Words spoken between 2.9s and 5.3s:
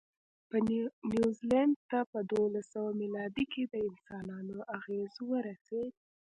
مېلادي کې د انسانانو اغېز